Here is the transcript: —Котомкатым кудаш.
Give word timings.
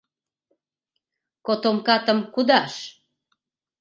—Котомкатым 1.45 2.19
кудаш. 2.33 2.73